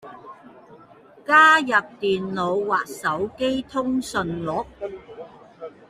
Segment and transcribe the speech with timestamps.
[1.27, 1.67] 加入
[1.99, 4.65] 電腦或手機通訊錄